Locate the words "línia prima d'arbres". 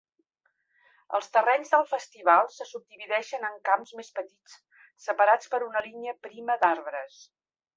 5.91-7.25